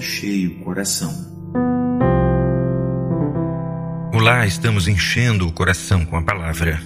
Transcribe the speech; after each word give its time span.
cheio 0.00 0.52
o 0.52 0.64
coração. 0.64 1.12
Olá, 4.12 4.46
estamos 4.46 4.88
enchendo 4.88 5.48
o 5.48 5.52
coração 5.52 6.04
com 6.04 6.16
a 6.16 6.22
palavra. 6.22 6.80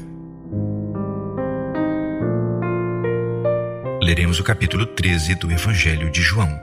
Leremos 4.01 4.39
o 4.39 4.45
capítulo 4.45 4.87
13 4.87 5.35
do 5.35 5.51
Evangelho 5.51 6.11
de 6.11 6.23
João. 6.23 6.61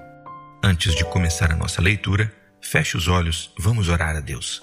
Antes 0.63 0.95
de 0.95 1.03
começar 1.03 1.51
a 1.51 1.55
nossa 1.55 1.81
leitura, 1.81 2.33
feche 2.61 2.95
os 2.95 3.07
olhos, 3.07 3.51
vamos 3.59 3.89
orar 3.89 4.15
a 4.15 4.19
Deus. 4.21 4.61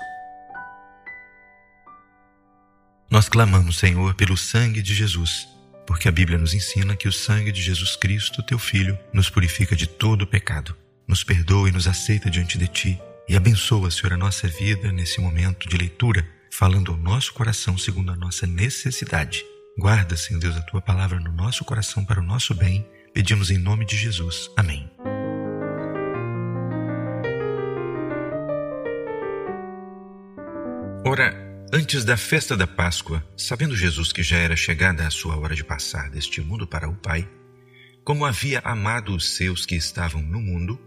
Nós 3.11 3.29
clamamos, 3.29 3.77
Senhor, 3.77 4.15
pelo 4.15 4.37
sangue 4.37 4.81
de 4.81 4.95
Jesus, 4.95 5.49
porque 5.87 6.09
a 6.09 6.12
Bíblia 6.12 6.39
nos 6.39 6.54
ensina 6.54 6.96
que 6.96 7.09
o 7.09 7.12
sangue 7.12 7.53
de 7.53 7.61
Jesus 7.61 7.96
Cristo, 7.96 8.43
teu 8.43 8.59
Filho, 8.59 8.99
nos 9.12 9.29
purifica 9.29 9.76
de 9.76 9.87
todo 9.87 10.26
pecado, 10.26 10.76
nos 11.11 11.25
perdoa 11.25 11.69
e 11.69 11.73
nos 11.73 11.89
aceita 11.89 12.31
diante 12.31 12.57
de 12.57 12.69
ti 12.69 13.00
e 13.29 13.37
abençoa, 13.37 13.91
Senhor, 13.91 14.13
a 14.13 14.17
nossa 14.17 14.46
vida 14.46 14.93
nesse 14.93 15.21
momento 15.21 15.68
de 15.68 15.77
leitura, 15.77 16.25
falando 16.53 16.93
ao 16.93 16.96
nosso 16.96 17.35
coração 17.35 17.77
segundo 17.77 18.13
a 18.13 18.17
nossa 18.17 18.46
necessidade. 18.46 19.45
Guarda, 19.77 20.17
Senhor 20.17 20.39
Deus, 20.39 20.57
a 20.57 20.63
tua 20.63 20.81
palavra 20.81 21.18
no 21.18 21.32
nosso 21.32 21.65
coração 21.65 22.04
para 22.04 22.21
o 22.21 22.25
nosso 22.25 22.54
bem. 22.54 22.87
Pedimos 23.13 23.51
em 23.51 23.59
nome 23.59 23.85
de 23.85 23.96
Jesus. 23.96 24.49
Amém. 24.57 24.89
Ora, 31.04 31.51
Antes 31.73 32.05
da 32.05 32.17
festa 32.17 32.56
da 32.56 32.67
Páscoa, 32.67 33.25
sabendo 33.37 33.77
Jesus 33.77 34.12
que 34.12 34.25
já 34.25 34.37
era 34.37 34.56
chegada 34.56 35.06
a 35.06 35.11
sua 35.11 35.37
hora 35.37 35.55
de 35.55 35.62
passar 35.62 36.11
deste 36.11 36.41
mundo 36.41 36.67
para 36.67 36.89
o 36.89 36.97
Pai, 36.97 37.31
como 38.03 38.25
havia 38.25 38.59
amado 38.65 39.15
os 39.15 39.37
seus 39.37 39.65
que 39.65 39.77
estavam 39.77 40.21
no 40.21 40.41
mundo, 40.41 40.81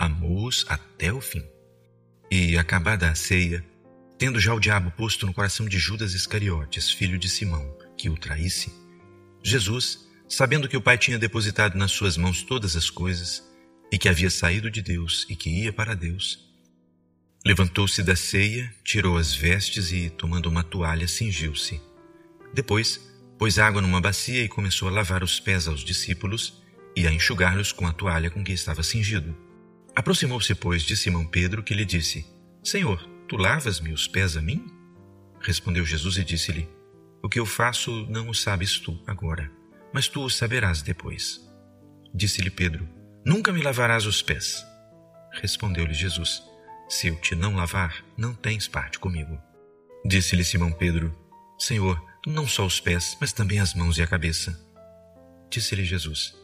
amou-os 0.00 0.64
até 0.68 1.12
o 1.12 1.20
fim. 1.20 1.44
E, 2.30 2.56
acabada 2.56 3.08
a 3.08 3.14
ceia, 3.14 3.64
tendo 4.18 4.40
já 4.40 4.54
o 4.54 4.60
diabo 4.60 4.90
posto 4.90 5.26
no 5.26 5.34
coração 5.34 5.66
de 5.66 5.78
Judas 5.78 6.14
Iscariotes, 6.14 6.90
filho 6.90 7.18
de 7.18 7.28
Simão, 7.28 7.76
que 7.96 8.08
o 8.08 8.16
traísse, 8.16 8.72
Jesus, 9.42 10.08
sabendo 10.28 10.68
que 10.68 10.76
o 10.76 10.82
Pai 10.82 10.98
tinha 10.98 11.18
depositado 11.18 11.76
nas 11.76 11.92
suas 11.92 12.16
mãos 12.16 12.42
todas 12.42 12.74
as 12.74 12.90
coisas, 12.90 13.48
e 13.92 13.98
que 13.98 14.08
havia 14.08 14.30
saído 14.30 14.70
de 14.70 14.82
Deus 14.82 15.26
e 15.28 15.36
que 15.36 15.50
ia 15.50 15.72
para 15.72 15.94
Deus, 15.94 16.50
Levantou-se 17.44 18.02
da 18.02 18.14
ceia, 18.14 18.70
tirou 18.84 19.16
as 19.16 19.34
vestes 19.34 19.92
e, 19.92 20.10
tomando 20.10 20.46
uma 20.46 20.62
toalha, 20.62 21.08
cingiu-se. 21.08 21.80
Depois, 22.52 23.00
pôs 23.38 23.58
água 23.58 23.80
numa 23.80 24.00
bacia 24.00 24.44
e 24.44 24.48
começou 24.48 24.88
a 24.88 24.90
lavar 24.90 25.24
os 25.24 25.40
pés 25.40 25.66
aos 25.66 25.80
discípulos 25.80 26.62
e 26.94 27.06
a 27.06 27.12
enxugar-los 27.12 27.72
com 27.72 27.86
a 27.86 27.94
toalha 27.94 28.28
com 28.28 28.44
que 28.44 28.52
estava 28.52 28.82
cingido. 28.82 29.34
Aproximou-se, 30.00 30.54
pois, 30.54 30.82
de 30.82 30.96
Simão 30.96 31.26
Pedro, 31.26 31.62
que 31.62 31.74
lhe 31.74 31.84
disse: 31.84 32.26
Senhor, 32.64 33.06
tu 33.28 33.36
lavas-me 33.36 33.92
os 33.92 34.08
pés 34.08 34.34
a 34.34 34.40
mim? 34.40 34.66
Respondeu 35.42 35.84
Jesus 35.84 36.16
e 36.16 36.24
disse-lhe: 36.24 36.66
O 37.22 37.28
que 37.28 37.38
eu 37.38 37.44
faço 37.44 38.06
não 38.06 38.30
o 38.30 38.34
sabes 38.34 38.78
tu 38.78 38.98
agora, 39.06 39.52
mas 39.92 40.08
tu 40.08 40.22
o 40.22 40.30
saberás 40.30 40.80
depois. 40.80 41.46
Disse-lhe 42.14 42.48
Pedro: 42.48 42.88
Nunca 43.26 43.52
me 43.52 43.60
lavarás 43.60 44.06
os 44.06 44.22
pés. 44.22 44.64
Respondeu-lhe 45.34 45.92
Jesus: 45.92 46.42
se 46.88 47.08
eu 47.08 47.16
te 47.16 47.34
não 47.34 47.54
lavar, 47.54 48.02
não 48.16 48.32
tens 48.32 48.66
parte 48.66 48.98
comigo. 48.98 49.38
Disse-lhe 50.02 50.44
Simão 50.44 50.72
Pedro: 50.72 51.14
Senhor, 51.58 52.02
não 52.26 52.48
só 52.48 52.64
os 52.64 52.80
pés, 52.80 53.18
mas 53.20 53.34
também 53.34 53.60
as 53.60 53.74
mãos 53.74 53.98
e 53.98 54.02
a 54.02 54.06
cabeça. 54.06 54.58
Disse-lhe 55.50 55.84
Jesus: 55.84 56.34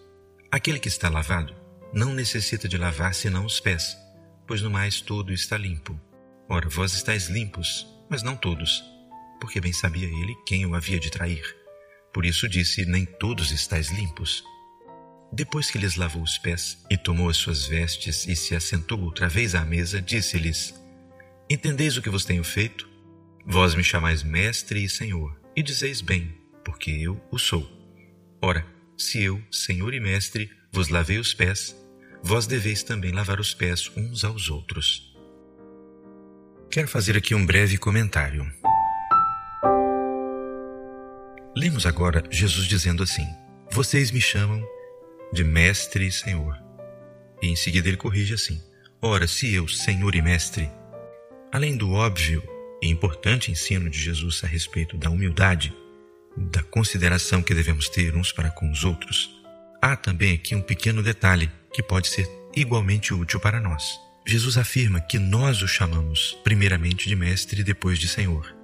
Aquele 0.51 0.79
que 0.79 0.89
está 0.89 1.09
lavado 1.09 1.65
não 1.93 2.13
necessita 2.13 2.69
de 2.69 2.77
lavar 2.77 3.15
senão 3.15 3.45
os 3.45 3.61
pés, 3.61 3.97
pois 4.47 4.63
no 4.63 4.71
mais 4.71 5.01
todo 5.01 5.33
está 5.33 5.57
limpo. 5.57 5.99
Ora, 6.49 6.69
vós 6.69 6.95
estáis 6.95 7.29
limpos, 7.29 7.87
mas 8.09 8.23
não 8.23 8.37
todos, 8.37 8.85
porque 9.41 9.61
bem 9.61 9.73
sabia 9.73 10.07
ele 10.07 10.35
quem 10.47 10.65
o 10.65 10.75
havia 10.75 11.01
de 11.01 11.11
trair. 11.11 11.45
Por 12.13 12.25
isso 12.25 12.49
disse: 12.49 12.87
Nem 12.87 13.05
todos 13.05 13.51
estáis 13.51 13.91
limpos. 13.91 14.43
Depois 15.33 15.71
que 15.71 15.79
lhes 15.79 15.97
lavou 15.97 16.23
os 16.23 16.39
pés 16.39 16.79
e 16.89 16.97
tomou 16.97 17.29
as 17.29 17.37
suas 17.37 17.67
vestes 17.67 18.27
e 18.27 18.37
se 18.37 18.55
assentou 18.55 19.01
outra 19.01 19.29
vez 19.29 19.55
à 19.55 19.65
mesa, 19.65 20.01
disse-lhes: 20.01 20.75
Entendeis 21.51 21.97
o 21.97 22.03
que 22.03 22.11
vos 22.11 22.25
tenho 22.25 22.45
feito? 22.45 22.89
Vós 23.45 23.75
me 23.75 23.85
chamais 23.85 24.23
mestre 24.23 24.83
e 24.83 24.89
senhor, 24.89 25.39
e 25.55 25.63
dizeis 25.63 26.01
bem, 26.01 26.35
porque 26.65 26.91
eu 26.91 27.21
o 27.31 27.39
sou. 27.39 27.69
Ora, 28.41 28.67
se 28.97 29.23
eu, 29.23 29.43
senhor 29.51 29.93
e 29.93 30.01
mestre, 30.01 30.51
vos 30.73 30.89
lavei 30.89 31.19
os 31.19 31.35
pés, 31.35 31.77
vós 32.23 32.47
deveis 32.47 32.83
também 32.83 33.13
lavar 33.13 33.39
os 33.39 33.53
pés 33.53 33.91
uns 33.97 34.25
aos 34.25 34.49
outros. 34.49 35.15
Quero 36.71 36.89
fazer 36.89 37.17
aqui 37.17 37.35
um 37.35 37.45
breve 37.45 37.77
comentário. 37.77 38.51
Lemos 41.57 41.87
agora 41.87 42.23
Jesus 42.31 42.67
dizendo 42.67 43.03
assim: 43.03 43.27
Vocês 43.71 44.11
me 44.11 44.21
chamam 44.21 44.63
de 45.33 45.45
mestre 45.45 46.07
e 46.07 46.13
senhor. 46.13 46.57
E 47.43 47.49
em 47.49 47.57
seguida 47.57 47.89
ele 47.89 47.97
corrige 47.97 48.35
assim: 48.35 48.61
Ora, 49.01 49.27
se 49.27 49.55
eu, 49.55 49.69
senhor 49.69 50.15
e 50.15 50.23
mestre, 50.23 50.71
além 51.53 51.77
do 51.77 51.93
óbvio 51.93 52.43
e 52.83 52.89
importante 52.89 53.51
ensino 53.51 53.89
de 53.89 53.99
Jesus 53.99 54.43
a 54.45 54.47
respeito 54.47 54.97
da 54.97 55.11
humildade, 55.11 55.75
da 56.37 56.63
consideração 56.63 57.43
que 57.43 57.55
devemos 57.55 57.89
ter 57.89 58.15
uns 58.15 58.33
para 58.33 58.51
com 58.51 58.71
os 58.71 58.85
outros, 58.85 59.31
há 59.81 59.97
também 59.97 60.35
aqui 60.35 60.55
um 60.55 60.63
pequeno 60.63 61.03
detalhe 61.03 61.51
que 61.73 61.83
pode 61.83 62.09
ser 62.09 62.29
igualmente 62.55 63.15
útil 63.15 63.41
para 63.41 63.61
nós. 63.61 63.99
Jesus 64.27 64.59
afirma 64.59 65.01
que 65.01 65.19
nós 65.19 65.63
o 65.63 65.69
chamamos 65.69 66.37
primeiramente 66.43 67.09
de 67.09 67.15
mestre 67.15 67.61
e 67.61 67.65
depois 67.65 67.99
de 67.99 68.09
senhor, 68.09 68.55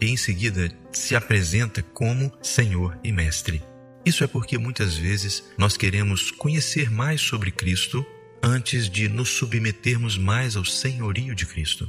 e 0.00 0.06
em 0.06 0.16
seguida 0.16 0.68
se 0.90 1.14
apresenta 1.14 1.82
como 1.82 2.32
senhor 2.42 2.98
e 3.04 3.12
mestre. 3.12 3.62
Isso 4.04 4.24
é 4.24 4.26
porque 4.26 4.58
muitas 4.58 4.96
vezes 4.96 5.44
nós 5.56 5.76
queremos 5.76 6.32
conhecer 6.32 6.90
mais 6.90 7.20
sobre 7.20 7.52
Cristo 7.52 8.04
antes 8.42 8.90
de 8.90 9.08
nos 9.08 9.28
submetermos 9.28 10.18
mais 10.18 10.56
ao 10.56 10.64
senhorio 10.64 11.34
de 11.34 11.46
Cristo. 11.46 11.88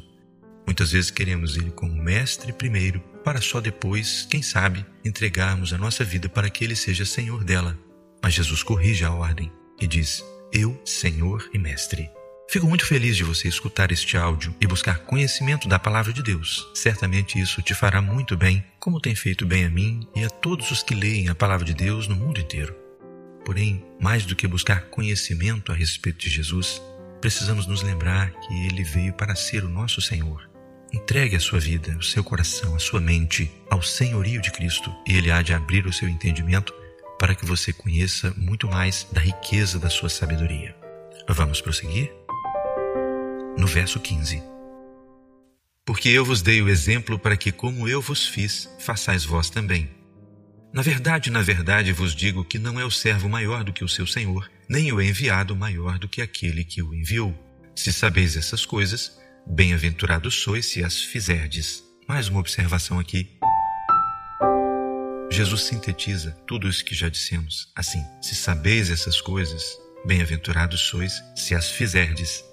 Muitas 0.66 0.92
vezes 0.92 1.12
queremos 1.12 1.58
Ele 1.58 1.72
como 1.72 2.02
mestre 2.02 2.54
primeiro, 2.54 3.00
para 3.24 3.42
só 3.42 3.62
depois, 3.62 4.28
quem 4.30 4.42
sabe, 4.42 4.86
entregarmos 5.04 5.74
a 5.74 5.78
nossa 5.78 6.04
vida 6.04 6.28
para 6.28 6.50
que 6.50 6.64
Ele 6.64 6.76
seja 6.76 7.06
Senhor 7.06 7.44
dela. 7.44 7.78
Mas 8.22 8.34
Jesus 8.34 8.64
corrige 8.64 9.04
a 9.04 9.12
ordem 9.12 9.52
e 9.80 9.88
diz: 9.88 10.24
Eu, 10.52 10.80
Senhor 10.86 11.50
e 11.54 11.58
Mestre. 11.58 12.10
Fico 12.50 12.68
muito 12.68 12.86
feliz 12.86 13.18
de 13.18 13.24
você 13.24 13.48
escutar 13.48 13.92
este 13.92 14.16
áudio 14.16 14.54
e 14.62 14.68
buscar 14.68 15.00
conhecimento 15.00 15.68
da 15.68 15.80
palavra 15.80 16.14
de 16.14 16.22
Deus. 16.22 16.70
Certamente 16.76 17.40
isso 17.40 17.62
te 17.62 17.74
fará 17.74 18.02
muito 18.02 18.38
bem, 18.38 18.64
como 18.80 19.00
tem 19.00 19.16
feito 19.16 19.46
bem 19.46 19.66
a 19.66 19.70
mim 19.70 20.08
e 20.16 20.24
a 20.24 20.30
todos 20.30 20.70
os 20.70 20.84
que 20.84 20.94
leem 20.94 21.30
a 21.30 21.36
palavra 21.36 21.66
de 21.66 21.74
Deus 21.74 22.08
no 22.08 22.16
mundo 22.16 22.40
inteiro. 22.40 22.76
Porém, 23.44 23.84
mais 24.00 24.26
do 24.26 24.36
que 24.36 24.48
buscar 24.48 24.84
conhecimento 24.84 25.72
a 25.72 25.76
respeito 25.76 26.20
de 26.20 26.30
Jesus, 26.30 26.82
precisamos 27.20 27.66
nos 27.66 27.82
lembrar 27.82 28.32
que 28.32 28.68
ele 28.68 28.84
veio 28.84 29.14
para 29.14 29.36
ser 29.36 29.66
o 29.66 29.70
nosso 29.70 30.00
Senhor. 30.00 30.53
Entregue 30.94 31.36
a 31.36 31.40
sua 31.40 31.60
vida, 31.60 31.98
o 31.98 32.04
seu 32.04 32.24
coração, 32.24 32.76
a 32.76 32.80
sua 32.80 33.02
mente 33.02 33.52
ao 33.70 33.82
senhorio 33.82 34.42
de 34.42 34.52
Cristo 34.52 34.94
e 35.08 35.18
ele 35.18 35.32
há 35.32 35.42
de 35.42 35.54
abrir 35.54 35.86
o 35.88 35.94
seu 35.94 36.08
entendimento 36.08 36.74
para 37.18 37.34
que 37.34 37.46
você 37.46 37.74
conheça 37.74 38.34
muito 38.38 38.68
mais 38.68 39.08
da 39.12 39.20
riqueza 39.20 39.80
da 39.80 39.90
sua 39.90 40.10
sabedoria. 40.10 40.76
Vamos 41.28 41.62
prosseguir? 41.62 42.12
no 43.58 43.68
verso 43.68 44.00
15. 44.00 44.42
Porque 45.86 46.10
eu 46.10 46.24
vos 46.24 46.42
dei 46.42 46.62
o 46.62 46.70
exemplo 46.70 47.20
para 47.20 47.36
que, 47.36 47.52
como 47.52 47.88
eu 47.88 48.02
vos 48.02 48.28
fiz, 48.28 48.70
façais 48.80 49.26
vós 49.26 49.50
também. 49.50 49.90
Na 50.74 50.82
verdade, 50.82 51.30
na 51.30 51.42
verdade 51.42 51.92
vos 51.92 52.16
digo 52.16 52.44
que 52.44 52.58
não 52.58 52.80
é 52.80 52.86
o 52.86 52.92
servo 52.92 53.30
maior 53.30 53.64
do 53.64 53.74
que 53.74 53.84
o 53.84 53.90
seu 53.90 54.08
senhor, 54.08 54.50
nem 54.68 54.92
o 54.92 55.02
enviado 55.02 55.56
maior 55.56 56.00
do 56.00 56.08
que 56.08 56.22
aquele 56.22 56.64
que 56.64 56.82
o 56.82 56.94
enviou. 56.94 57.34
Se 57.76 57.92
sabeis 57.92 58.36
essas 58.36 58.66
coisas, 58.66 59.20
bem-aventurados 59.46 60.36
sois 60.36 60.66
se 60.68 60.84
as 60.84 61.02
fizerdes. 61.02 61.84
Mais 62.08 62.28
uma 62.28 62.40
observação 62.40 63.00
aqui. 63.00 63.38
Jesus 65.32 65.64
sintetiza 65.64 66.32
tudo 66.48 66.68
isso 66.68 66.86
que 66.86 66.96
já 66.96 67.10
dissemos. 67.10 67.72
Assim, 67.76 68.04
se 68.22 68.36
sabeis 68.36 68.90
essas 68.90 69.20
coisas, 69.20 69.78
bem-aventurados 70.06 70.82
sois 70.82 71.24
se 71.36 71.56
as 71.56 71.70
fizerdes. 71.70 72.44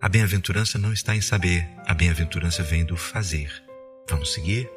A 0.00 0.08
bem-aventurança 0.08 0.78
não 0.78 0.92
está 0.92 1.14
em 1.14 1.20
saber, 1.20 1.68
a 1.86 1.94
bem-aventurança 1.94 2.62
vem 2.62 2.84
do 2.84 2.96
fazer. 2.96 3.50
Vamos 4.08 4.32
seguir? 4.32 4.68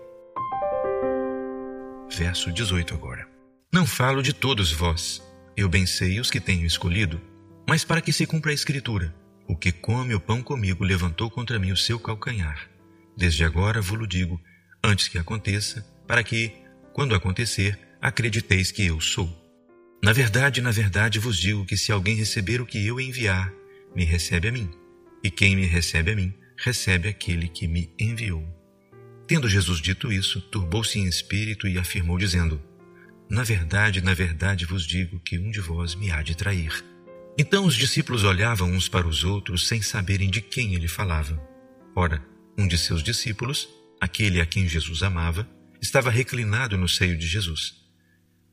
Verso 2.10 2.52
18 2.52 2.94
agora. 2.94 3.28
Não 3.72 3.86
falo 3.86 4.22
de 4.22 4.34
todos 4.34 4.72
vós, 4.72 5.22
eu 5.56 5.70
bem 5.70 5.86
sei 5.86 6.20
os 6.20 6.32
que 6.32 6.40
tenho 6.40 6.66
escolhido, 6.66 7.22
mas 7.68 7.84
para 7.86 8.02
que 8.02 8.12
se 8.12 8.26
cumpra 8.26 8.52
a 8.52 8.54
Escritura: 8.54 9.14
o 9.50 9.56
que 9.56 9.72
come 9.72 10.14
o 10.14 10.20
pão 10.20 10.44
comigo 10.44 10.84
levantou 10.84 11.28
contra 11.28 11.58
mim 11.58 11.72
o 11.72 11.78
seu 11.78 12.00
calcanhar. 12.00 12.70
Desde 13.18 13.44
agora 13.44 13.82
vos-lo 13.82 14.06
digo, 14.06 14.40
antes 14.84 15.08
que 15.08 15.18
aconteça, 15.18 15.84
para 16.08 16.24
que, 16.24 16.52
quando 16.94 17.16
acontecer, 17.16 17.78
acrediteis 18.00 18.72
que 18.72 18.86
eu 18.86 19.02
sou. 19.02 19.28
Na 20.04 20.14
verdade, 20.14 20.62
na 20.62 20.70
verdade 20.70 21.18
vos 21.18 21.36
digo 21.36 21.66
que 21.66 21.76
se 21.76 21.92
alguém 21.92 22.16
receber 22.16 22.62
o 22.62 22.66
que 22.66 22.86
eu 22.86 23.00
enviar, 23.00 23.52
me 23.96 24.06
recebe 24.06 24.50
a 24.50 24.52
mim 24.52 24.70
e 25.24 25.32
quem 25.32 25.56
me 25.56 25.66
recebe 25.66 26.12
a 26.12 26.16
mim, 26.16 26.32
recebe 26.56 27.10
aquele 27.10 27.48
que 27.48 27.68
me 27.68 27.92
enviou. 28.00 28.48
Tendo 29.26 29.50
Jesus 29.50 29.82
dito 29.82 30.12
isso, 30.12 30.42
turbou-se 30.42 30.98
em 31.00 31.08
espírito 31.08 31.68
e 31.68 31.80
afirmou, 31.80 32.20
dizendo: 32.20 32.62
Na 33.28 33.44
verdade, 33.44 34.00
na 34.00 34.14
verdade 34.14 34.66
vos 34.66 34.86
digo 34.86 35.20
que 35.20 35.40
um 35.40 35.50
de 35.50 35.60
vós 35.60 35.96
me 35.96 36.12
há 36.12 36.22
de 36.22 36.36
trair. 36.36 36.86
Então 37.38 37.66
os 37.66 37.76
discípulos 37.76 38.24
olhavam 38.24 38.72
uns 38.72 38.90
para 38.90 39.08
os 39.08 39.24
outros 39.24 39.68
sem 39.68 39.82
saberem 39.82 40.30
de 40.30 40.42
quem 40.42 40.76
ele 40.76 40.88
falava. 40.88 41.42
Ora, 41.96 42.24
um 42.58 42.68
de 42.68 42.78
seus 42.78 43.02
discípulos, 43.02 43.70
aquele 44.00 44.42
a 44.42 44.46
quem 44.46 44.68
Jesus 44.68 45.04
amava, 45.04 45.48
estava 45.82 46.10
reclinado 46.10 46.78
no 46.78 46.88
seio 46.88 47.18
de 47.18 47.28
Jesus. 47.28 47.76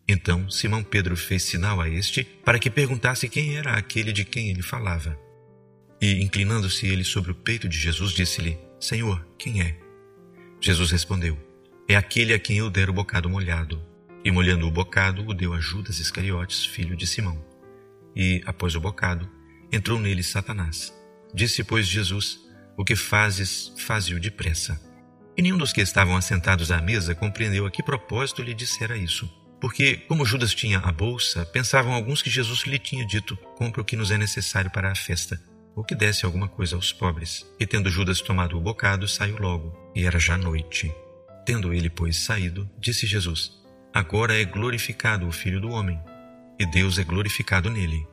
Então 0.09 0.49
Simão 0.49 0.85
Pedro 0.85 1.17
fez 1.17 1.43
sinal 1.43 1.81
a 1.81 1.89
este 1.89 2.23
para 2.23 2.59
que 2.59 2.71
perguntasse 2.71 3.29
quem 3.29 3.57
era 3.57 3.73
aquele 3.73 4.13
de 4.13 4.25
quem 4.25 4.51
ele 4.51 4.63
falava. 4.63 5.19
E, 6.01 6.23
inclinando-se 6.23 6.87
ele 6.87 7.05
sobre 7.05 7.33
o 7.33 7.35
peito 7.35 7.69
de 7.69 7.79
Jesus, 7.79 8.13
disse-lhe: 8.13 8.59
Senhor, 8.79 9.27
quem 9.39 9.63
é? 9.63 9.79
Jesus 10.61 10.91
respondeu: 10.91 11.39
É 11.89 11.97
aquele 11.97 12.35
a 12.35 12.39
quem 12.39 12.59
eu 12.59 12.71
der 12.71 12.91
o 12.91 12.93
bocado 12.93 13.29
molhado. 13.29 13.83
E 14.25 14.31
molhando 14.31 14.67
o 14.67 14.71
bocado, 14.71 15.25
o 15.27 15.33
deu 15.33 15.55
a 15.55 15.61
Judas 15.61 16.01
Iscariotes, 16.01 16.65
filho 16.65 16.97
de 16.97 17.07
Simão. 17.07 17.43
E, 18.17 18.43
após 18.47 18.75
o 18.75 18.81
bocado, 18.81 19.31
entrou 19.71 20.01
nele 20.01 20.23
Satanás. 20.23 20.93
Disse, 21.35 21.63
pois, 21.63 21.87
Jesus: 21.87 22.41
O 22.77 22.85
que 22.85 22.97
fazes, 22.97 23.73
faze-o 23.77 24.19
depressa. 24.19 24.81
E 25.37 25.43
nenhum 25.43 25.59
dos 25.59 25.73
que 25.73 25.83
estavam 25.83 26.17
assentados 26.17 26.73
à 26.73 26.81
mesa 26.81 27.15
compreendeu 27.15 27.67
a 27.67 27.71
que 27.71 27.83
propósito 27.83 28.43
lhe 28.43 28.55
dissera 28.55 28.97
isso. 28.97 29.31
Porque, 29.61 29.99
como 30.09 30.25
Judas 30.25 30.55
tinha 30.55 30.79
a 30.79 30.91
bolsa, 30.91 31.45
pensavam 31.45 31.93
alguns 31.93 32.23
que 32.23 32.31
Jesus 32.31 32.61
lhe 32.61 32.79
tinha 32.79 33.07
dito: 33.07 33.37
Compre 33.57 33.81
o 33.81 33.85
que 33.85 33.97
nos 33.97 34.11
é 34.11 34.17
necessário 34.17 34.71
para 34.71 34.91
a 34.91 34.95
festa, 34.95 35.39
ou 35.75 35.85
que 35.85 35.95
desse 35.95 36.25
alguma 36.25 36.49
coisa 36.49 36.75
aos 36.75 36.93
pobres. 36.93 37.47
E 37.61 37.67
tendo 37.67 37.91
Judas 37.91 38.23
tomado 38.23 38.57
o 38.57 38.61
bocado, 38.61 39.07
saiu 39.07 39.39
logo, 39.39 39.77
e 39.95 40.05
era 40.05 40.19
já 40.19 40.39
noite. 40.39 40.91
Tendo 41.45 41.73
ele, 41.73 41.91
pois, 41.91 42.17
saído, 42.17 42.71
disse 42.79 43.07
Jesus: 43.07 43.53
Agora 43.93 44.39
é 44.39 44.45
glorificado 44.45 45.27
o 45.27 45.33
Filho 45.33 45.61
do 45.61 45.71
Homem, 45.71 45.99
e 46.59 46.67
Deus 46.67 46.99
é 46.99 47.05
glorificado 47.05 47.71
nele. 47.71 48.07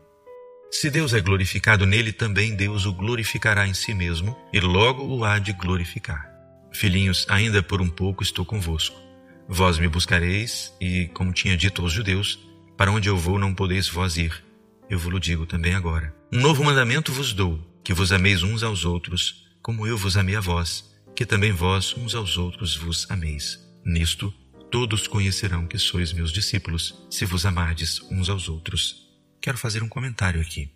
Se 0.72 0.90
Deus 0.90 1.14
é 1.14 1.22
glorificado 1.22 1.86
nele, 1.86 2.12
também 2.12 2.56
Deus 2.56 2.86
o 2.86 2.94
glorificará 2.94 3.68
em 3.68 3.74
si 3.74 3.94
mesmo, 3.94 4.36
e 4.52 4.60
logo 4.60 5.06
o 5.06 5.24
há 5.24 5.38
de 5.38 5.54
glorificar. 5.54 6.32
Filhinhos, 6.74 7.28
ainda 7.30 7.62
por 7.62 7.82
um 7.82 7.90
pouco 7.90 8.24
estou 8.24 8.44
convosco. 8.44 9.00
Vós 9.48 9.78
me 9.78 9.88
buscareis, 9.88 10.74
e, 10.82 11.08
como 11.14 11.32
tinha 11.32 11.56
dito 11.56 11.84
aos 11.84 11.92
judeus, 11.92 12.40
para 12.76 12.92
onde 12.92 13.08
eu 13.08 13.16
vou 13.16 13.38
não 13.38 13.54
podeis 13.54 13.88
vós 13.88 14.18
ir. 14.18 14.44
Eu 14.90 14.98
vos 14.98 15.22
digo 15.22 15.46
também 15.46 15.76
agora. 15.76 16.14
Um 16.32 16.42
novo 16.42 16.64
mandamento 16.64 17.12
vos 17.14 17.34
dou, 17.34 17.60
que 17.84 17.94
vos 17.94 18.12
ameis 18.12 18.42
uns 18.42 18.64
aos 18.64 18.84
outros, 18.84 19.46
como 19.62 19.86
eu 19.86 19.96
vos 19.96 20.18
amei 20.18 20.36
a 20.36 20.42
vós, 20.42 20.92
que 21.16 21.26
também 21.26 21.52
vós 21.52 21.96
uns 21.96 22.16
aos 22.16 22.38
outros 22.38 22.76
vos 22.76 23.10
ameis. 23.12 23.60
Nisto, 23.86 24.34
todos 24.74 25.06
conhecerão 25.06 25.68
que 25.68 25.78
sois 25.78 26.12
meus 26.14 26.32
discípulos, 26.32 27.06
se 27.08 27.26
vos 27.26 27.46
amardes 27.46 28.02
uns 28.10 28.28
aos 28.28 28.50
outros. 28.50 29.08
Quero 29.40 29.56
fazer 29.56 29.84
um 29.84 29.88
comentário 29.88 30.42
aqui. 30.42 30.68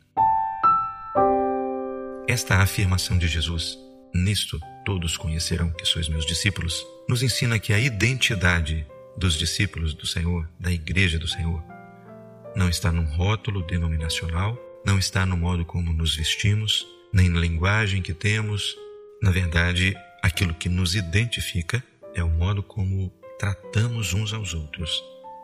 Esta 2.28 2.58
afirmação 2.58 3.18
de 3.18 3.28
Jesus, 3.28 3.76
nisto 4.14 4.60
todos 4.86 5.18
conhecerão 5.18 5.72
que 5.72 5.84
sois 5.84 6.08
meus 6.08 6.28
discípulos, 6.28 6.86
nos 7.10 7.24
ensina 7.24 7.58
que 7.58 7.74
a 7.74 7.80
identidade 7.80 8.86
dos 9.18 9.34
discípulos 9.34 9.96
do 9.96 10.06
Senhor, 10.06 10.48
da 10.60 10.72
Igreja 10.72 11.18
do 11.18 11.28
Senhor, 11.28 11.64
não 12.56 12.70
está 12.70 12.92
num 12.92 13.06
rótulo 13.06 13.64
denominacional, 13.64 14.56
não 14.86 15.00
está 15.00 15.26
no 15.26 15.36
modo 15.36 15.66
como 15.66 15.92
nos 15.92 16.16
vestimos, 16.16 16.86
nem 17.12 17.30
na 17.30 17.40
linguagem 17.40 18.04
que 18.04 18.14
temos. 18.14 18.78
Na 19.24 19.32
verdade, 19.32 19.98
aquilo 20.22 20.54
que 20.54 20.70
nos 20.70 20.94
identifica 20.94 21.84
é 22.14 22.24
o 22.24 22.30
modo 22.30 22.62
como 22.62 23.12
tratamos 23.40 24.14
uns 24.14 24.34
aos 24.34 24.54
outros, 24.54 25.04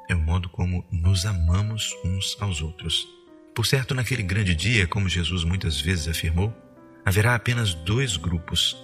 é 0.09 0.15
o 0.15 0.19
modo 0.19 0.49
como 0.49 0.85
nos 0.91 1.25
amamos 1.25 1.95
uns 2.03 2.35
aos 2.39 2.61
outros. 2.61 3.07
Por 3.53 3.65
certo, 3.65 3.93
naquele 3.93 4.23
grande 4.23 4.55
dia, 4.55 4.87
como 4.87 5.07
Jesus 5.07 5.43
muitas 5.43 5.79
vezes 5.79 6.07
afirmou, 6.07 6.53
haverá 7.05 7.35
apenas 7.35 7.73
dois 7.73 8.17
grupos 8.17 8.75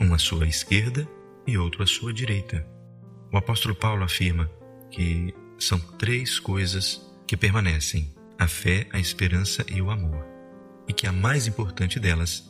um 0.00 0.12
à 0.12 0.18
sua 0.18 0.46
esquerda 0.46 1.08
e 1.46 1.56
outro 1.56 1.82
à 1.82 1.86
sua 1.86 2.12
direita. 2.12 2.66
O 3.32 3.36
apóstolo 3.36 3.74
Paulo 3.74 4.02
afirma 4.02 4.50
que 4.90 5.32
são 5.58 5.78
três 5.78 6.38
coisas 6.38 7.00
que 7.26 7.36
permanecem: 7.36 8.12
a 8.38 8.48
fé, 8.48 8.86
a 8.92 8.98
esperança 8.98 9.64
e 9.68 9.80
o 9.80 9.90
amor, 9.90 10.26
e 10.88 10.92
que 10.92 11.06
a 11.06 11.12
mais 11.12 11.46
importante 11.46 12.00
delas 12.00 12.44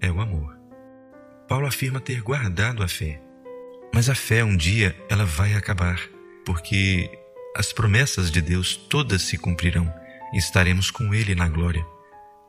é 0.00 0.10
o 0.10 0.20
amor. 0.20 0.56
Paulo 1.48 1.66
afirma 1.66 2.00
ter 2.00 2.20
guardado 2.20 2.82
a 2.82 2.88
fé, 2.88 3.22
mas 3.94 4.08
a 4.08 4.14
fé 4.14 4.42
um 4.42 4.56
dia 4.56 4.96
ela 5.08 5.24
vai 5.24 5.54
acabar, 5.54 6.00
porque 6.44 7.10
as 7.56 7.72
promessas 7.72 8.30
de 8.30 8.40
Deus 8.40 8.74
todas 8.74 9.22
se 9.22 9.36
cumprirão 9.36 9.92
e 10.32 10.38
estaremos 10.38 10.90
com 10.90 11.14
Ele 11.14 11.34
na 11.34 11.48
glória. 11.48 11.84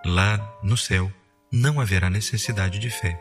Lá 0.05 0.57
no 0.63 0.77
céu 0.77 1.11
não 1.51 1.79
haverá 1.79 2.09
necessidade 2.09 2.79
de 2.79 2.89
fé. 2.89 3.19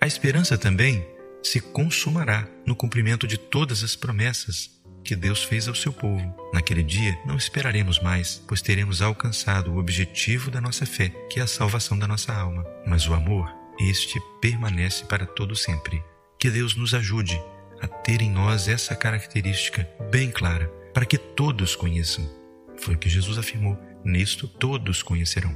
A 0.00 0.06
esperança 0.06 0.56
também 0.56 1.06
se 1.42 1.60
consumará 1.60 2.46
no 2.64 2.76
cumprimento 2.76 3.26
de 3.26 3.36
todas 3.36 3.82
as 3.82 3.96
promessas 3.96 4.70
que 5.04 5.14
Deus 5.14 5.44
fez 5.44 5.68
ao 5.68 5.74
seu 5.74 5.92
povo. 5.92 6.34
Naquele 6.52 6.82
dia 6.82 7.18
não 7.26 7.36
esperaremos 7.36 8.00
mais, 8.00 8.42
pois 8.48 8.62
teremos 8.62 9.02
alcançado 9.02 9.72
o 9.72 9.78
objetivo 9.78 10.50
da 10.50 10.60
nossa 10.60 10.86
fé, 10.86 11.10
que 11.28 11.40
é 11.40 11.42
a 11.42 11.46
salvação 11.46 11.98
da 11.98 12.06
nossa 12.06 12.32
alma. 12.32 12.64
Mas 12.86 13.06
o 13.06 13.12
amor, 13.12 13.52
este 13.78 14.18
permanece 14.40 15.04
para 15.04 15.26
todo 15.26 15.54
sempre. 15.54 16.02
Que 16.38 16.50
Deus 16.50 16.74
nos 16.74 16.94
ajude 16.94 17.40
a 17.84 17.88
ter 17.88 18.22
em 18.22 18.30
nós 18.30 18.68
essa 18.68 18.96
característica 18.96 19.88
bem 20.10 20.30
clara, 20.30 20.66
para 20.92 21.04
que 21.04 21.18
todos 21.18 21.76
conheçam. 21.76 22.28
Foi 22.76 22.94
o 22.94 22.98
que 22.98 23.08
Jesus 23.08 23.38
afirmou: 23.38 23.78
nisto 24.04 24.48
todos 24.48 25.02
conhecerão. 25.02 25.54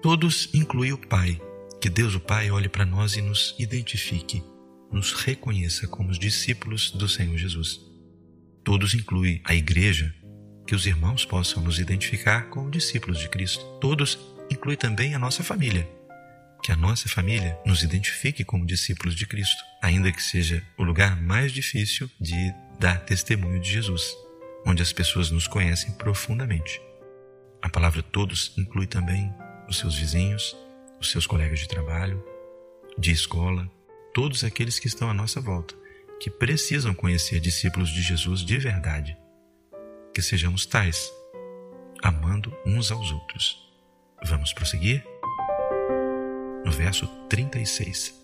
Todos 0.00 0.48
inclui 0.52 0.92
o 0.92 0.98
Pai, 0.98 1.40
que 1.80 1.88
Deus 1.88 2.14
o 2.14 2.20
Pai 2.20 2.50
olhe 2.50 2.68
para 2.68 2.86
nós 2.86 3.16
e 3.16 3.22
nos 3.22 3.54
identifique, 3.58 4.42
nos 4.90 5.12
reconheça 5.12 5.86
como 5.86 6.10
os 6.10 6.18
discípulos 6.18 6.90
do 6.90 7.08
Senhor 7.08 7.36
Jesus. 7.36 7.80
Todos 8.64 8.94
inclui 8.94 9.40
a 9.44 9.54
igreja, 9.54 10.14
que 10.66 10.74
os 10.74 10.86
irmãos 10.86 11.24
possam 11.24 11.62
nos 11.62 11.78
identificar 11.78 12.48
como 12.48 12.70
discípulos 12.70 13.18
de 13.18 13.28
Cristo. 13.28 13.64
Todos 13.80 14.18
inclui 14.50 14.76
também 14.76 15.14
a 15.14 15.18
nossa 15.18 15.42
família, 15.42 15.88
que 16.62 16.70
a 16.70 16.76
nossa 16.76 17.08
família 17.08 17.58
nos 17.66 17.82
identifique 17.82 18.44
como 18.44 18.64
discípulos 18.64 19.16
de 19.16 19.26
Cristo, 19.26 19.62
ainda 19.82 20.12
que 20.12 20.22
seja 20.22 20.64
o 20.78 20.84
lugar 20.84 21.20
mais 21.20 21.52
difícil 21.52 22.08
de 22.20 22.54
dar 22.78 23.00
testemunho 23.00 23.60
de 23.60 23.70
Jesus, 23.70 24.14
onde 24.64 24.80
as 24.80 24.92
pessoas 24.92 25.30
nos 25.30 25.48
conhecem 25.48 25.90
profundamente. 25.92 26.80
A 27.60 27.68
palavra 27.68 28.02
todos 28.02 28.54
inclui 28.56 28.86
também 28.86 29.34
os 29.68 29.78
seus 29.78 29.96
vizinhos, 29.96 30.56
os 31.00 31.10
seus 31.10 31.26
colegas 31.26 31.58
de 31.58 31.68
trabalho, 31.68 32.24
de 32.96 33.10
escola, 33.10 33.68
todos 34.14 34.44
aqueles 34.44 34.78
que 34.78 34.86
estão 34.86 35.10
à 35.10 35.14
nossa 35.14 35.40
volta, 35.40 35.74
que 36.20 36.30
precisam 36.30 36.94
conhecer 36.94 37.40
discípulos 37.40 37.90
de 37.90 38.02
Jesus 38.02 38.44
de 38.44 38.56
verdade. 38.58 39.16
Que 40.14 40.22
sejamos 40.22 40.64
tais, 40.64 41.10
amando 42.02 42.56
uns 42.64 42.92
aos 42.92 43.10
outros. 43.10 43.58
Vamos 44.24 44.52
prosseguir? 44.52 45.11
Verso 46.72 47.06
36. 47.28 48.14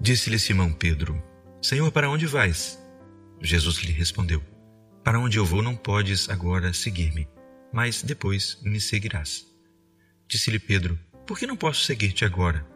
Disse-lhe 0.00 0.38
Simão 0.38 0.72
Pedro: 0.72 1.22
Senhor, 1.60 1.90
para 1.90 2.08
onde 2.08 2.26
vais? 2.26 2.78
Jesus 3.40 3.78
lhe 3.78 3.92
respondeu: 3.92 4.42
Para 5.02 5.18
onde 5.18 5.38
eu 5.38 5.44
vou 5.44 5.62
não 5.62 5.74
podes 5.74 6.28
agora 6.28 6.72
seguir-me, 6.72 7.28
mas 7.72 8.02
depois 8.02 8.58
me 8.62 8.80
seguirás. 8.80 9.46
Disse-lhe 10.28 10.58
Pedro: 10.58 10.98
por 11.26 11.38
que 11.38 11.46
não 11.46 11.56
posso 11.56 11.84
seguir-te 11.84 12.24
agora? 12.24 12.66